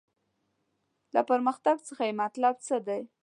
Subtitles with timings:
[1.15, 3.01] له پرمختګ څخه یې مطلب څه دی.